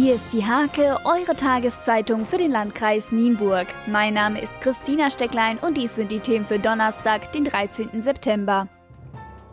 Hier 0.00 0.14
ist 0.14 0.32
die 0.32 0.46
Hake, 0.46 0.96
eure 1.04 1.34
Tageszeitung 1.34 2.24
für 2.24 2.36
den 2.36 2.52
Landkreis 2.52 3.10
Nienburg. 3.10 3.66
Mein 3.88 4.14
Name 4.14 4.40
ist 4.40 4.60
Christina 4.60 5.10
Stecklein 5.10 5.58
und 5.58 5.76
dies 5.76 5.96
sind 5.96 6.12
die 6.12 6.20
Themen 6.20 6.46
für 6.46 6.60
Donnerstag, 6.60 7.32
den 7.32 7.42
13. 7.42 8.00
September. 8.00 8.68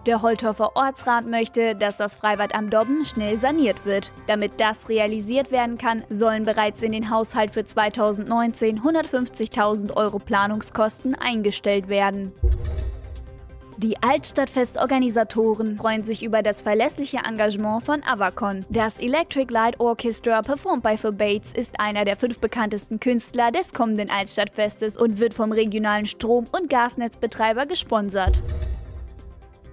Der 0.05 0.21
Holthofer 0.21 0.75
Ortsrat 0.75 1.25
möchte, 1.25 1.73
dass 1.73 1.97
das 1.97 2.17
Freibad 2.17 2.53
am 2.53 2.69
Dobben 2.69 3.05
schnell 3.05 3.37
saniert 3.37 3.87
wird. 3.87 4.11
Damit 4.27 4.61
das 4.61 4.87
realisiert 4.87 5.49
werden 5.49 5.79
kann, 5.79 6.03
sollen 6.11 6.43
bereits 6.43 6.83
in 6.83 6.91
den 6.91 7.09
Haushalt 7.09 7.55
für 7.55 7.65
2019 7.65 8.81
150.000 8.81 9.97
Euro 9.97 10.19
Planungskosten 10.19 11.15
eingestellt 11.15 11.87
werden. 11.87 12.33
Die 13.77 14.01
Altstadtfestorganisatoren 14.01 15.77
freuen 15.77 16.05
sich 16.05 16.23
über 16.23 16.41
das 16.41 16.61
verlässliche 16.61 17.17
Engagement 17.17 17.85
von 17.85 18.03
Avacon. 18.03 18.65
Das 18.69 18.97
Electric 18.97 19.51
Light 19.51 19.81
Orchestra, 19.81 20.41
performt 20.41 20.81
by 20.81 20.95
Phil 20.95 21.11
Bates, 21.11 21.51
ist 21.51 21.77
einer 21.77 22.05
der 22.05 22.15
fünf 22.15 22.39
bekanntesten 22.39 23.01
Künstler 23.01 23.51
des 23.51 23.73
kommenden 23.73 24.09
Altstadtfestes 24.09 24.95
und 24.95 25.19
wird 25.19 25.33
vom 25.33 25.51
regionalen 25.51 26.05
Strom- 26.05 26.47
und 26.57 26.69
Gasnetzbetreiber 26.69 27.65
gesponsert. 27.65 28.41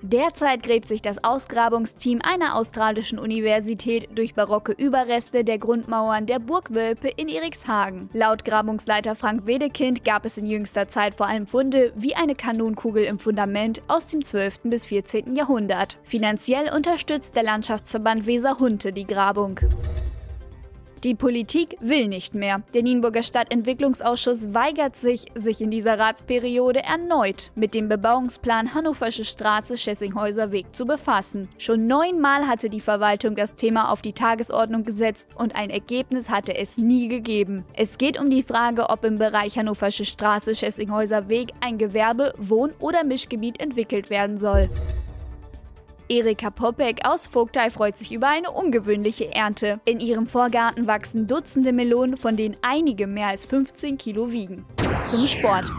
Derzeit 0.02 0.64
gräbt 0.64 0.88
sich 0.88 1.00
das 1.00 1.22
Ausgrabungsteam 1.22 2.20
einer 2.22 2.56
australischen 2.56 3.20
Universität 3.20 4.08
durch 4.16 4.34
barocke 4.34 4.72
Überreste 4.72 5.44
der 5.44 5.58
Grundmauern 5.58 6.26
der 6.26 6.40
Burg 6.40 6.74
Wölpe 6.74 7.08
in 7.08 7.28
Erikshagen. 7.28 8.10
Laut 8.12 8.44
Grabungsleiter 8.44 9.14
Frank 9.14 9.46
Wedekind 9.46 10.04
gab 10.04 10.24
es 10.24 10.36
in 10.36 10.46
jüngster 10.46 10.88
Zeit 10.88 11.14
vor 11.14 11.28
allem 11.28 11.46
Funde 11.46 11.92
wie 11.94 12.16
eine 12.16 12.34
Kanonkugel 12.34 13.04
im 13.04 13.20
Fundament 13.20 13.80
aus 13.86 14.08
dem 14.08 14.22
12. 14.22 14.62
bis 14.64 14.86
14. 14.86 15.36
Jahrhundert. 15.36 15.98
Finanziell 16.02 16.74
unterstützt 16.74 17.36
der 17.36 17.44
Landschaftsverband 17.44 18.26
Weser-Hunte 18.26 18.92
die 18.92 19.06
Grabung. 19.06 19.60
Die 21.04 21.16
Politik 21.16 21.74
will 21.80 22.06
nicht 22.06 22.32
mehr. 22.32 22.62
Der 22.74 22.84
Nienburger 22.84 23.24
Stadtentwicklungsausschuss 23.24 24.54
weigert 24.54 24.94
sich, 24.94 25.24
sich 25.34 25.60
in 25.60 25.72
dieser 25.72 25.98
Ratsperiode 25.98 26.84
erneut 26.84 27.50
mit 27.56 27.74
dem 27.74 27.88
Bebauungsplan 27.88 28.72
Hannoversche 28.72 29.24
Straße 29.24 29.76
Schessinghäuser 29.76 30.52
Weg 30.52 30.66
zu 30.76 30.84
befassen. 30.84 31.48
Schon 31.58 31.88
neunmal 31.88 32.46
hatte 32.46 32.70
die 32.70 32.80
Verwaltung 32.80 33.34
das 33.34 33.56
Thema 33.56 33.90
auf 33.90 34.00
die 34.00 34.12
Tagesordnung 34.12 34.84
gesetzt 34.84 35.28
und 35.34 35.56
ein 35.56 35.70
Ergebnis 35.70 36.30
hatte 36.30 36.56
es 36.56 36.78
nie 36.78 37.08
gegeben. 37.08 37.64
Es 37.74 37.98
geht 37.98 38.20
um 38.20 38.30
die 38.30 38.44
Frage, 38.44 38.88
ob 38.88 39.04
im 39.04 39.16
Bereich 39.16 39.58
Hannoversche 39.58 40.04
Straße 40.04 40.54
Schessinghäuser 40.54 41.28
Weg 41.28 41.50
ein 41.58 41.78
Gewerbe-, 41.78 42.32
Wohn- 42.38 42.74
oder 42.78 43.02
Mischgebiet 43.02 43.58
entwickelt 43.58 44.08
werden 44.08 44.38
soll. 44.38 44.68
Erika 46.12 46.50
Popek 46.50 47.06
aus 47.06 47.26
Vogtei 47.26 47.70
freut 47.70 47.96
sich 47.96 48.12
über 48.12 48.28
eine 48.28 48.50
ungewöhnliche 48.50 49.32
Ernte. 49.32 49.80
In 49.86 49.98
ihrem 49.98 50.26
Vorgarten 50.26 50.86
wachsen 50.86 51.26
Dutzende 51.26 51.72
Melonen, 51.72 52.18
von 52.18 52.36
denen 52.36 52.54
einige 52.60 53.06
mehr 53.06 53.28
als 53.28 53.46
15 53.46 53.96
Kilo 53.96 54.30
wiegen. 54.30 54.66
Zum 55.08 55.26
Sport. 55.26 55.72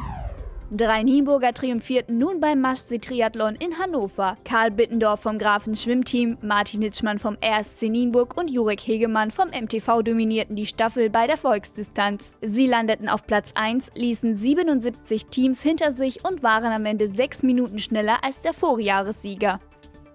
Drei 0.71 1.03
Nienburger 1.03 1.53
triumphierten 1.53 2.17
nun 2.17 2.39
beim 2.39 2.61
Maschsee 2.61 2.97
Triathlon 2.97 3.53
in 3.53 3.77
Hannover. 3.77 4.35
Karl 4.43 4.71
Bittendorf 4.71 5.19
vom 5.19 5.37
Grafen 5.37 5.75
Schwimmteam, 5.75 6.39
Martin 6.41 6.81
Hitschmann 6.81 7.19
vom 7.19 7.37
RSC 7.39 7.89
Nienburg 7.89 8.35
und 8.35 8.49
Jurek 8.49 8.79
Hegemann 8.79 9.29
vom 9.29 9.49
MTV 9.49 10.01
dominierten 10.01 10.55
die 10.55 10.65
Staffel 10.65 11.11
bei 11.11 11.27
der 11.27 11.37
Volksdistanz. 11.37 12.33
Sie 12.41 12.65
landeten 12.65 13.07
auf 13.07 13.27
Platz 13.27 13.51
1, 13.53 13.91
ließen 13.93 14.35
77 14.35 15.27
Teams 15.27 15.61
hinter 15.61 15.91
sich 15.91 16.25
und 16.25 16.41
waren 16.41 16.73
am 16.73 16.87
Ende 16.87 17.07
sechs 17.07 17.43
Minuten 17.43 17.77
schneller 17.77 18.23
als 18.23 18.41
der 18.41 18.53
Vorjahressieger. 18.53 19.59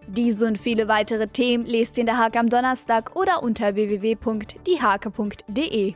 Diese 0.08 0.46
und 0.46 0.56
viele 0.56 0.88
weitere 0.88 1.28
Themen 1.28 1.66
lest 1.66 1.98
ihr 1.98 2.00
in 2.00 2.06
der 2.06 2.16
Hake 2.16 2.38
am 2.38 2.48
Donnerstag 2.48 3.14
oder 3.14 3.42
unter 3.42 3.74
www.diehake.de. 3.74 5.92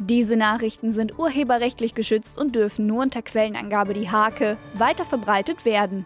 Diese 0.00 0.36
Nachrichten 0.36 0.90
sind 0.90 1.20
urheberrechtlich 1.20 1.94
geschützt 1.94 2.36
und 2.36 2.56
dürfen 2.56 2.88
nur 2.88 3.02
unter 3.02 3.22
Quellenangabe 3.22 3.94
die 3.94 4.10
Hake 4.10 4.56
weiter 4.74 5.04
verbreitet 5.04 5.64
werden. 5.64 6.04